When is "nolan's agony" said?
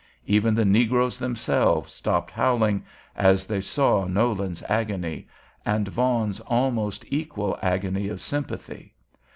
4.05-5.27